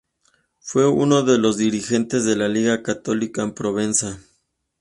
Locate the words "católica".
2.81-3.43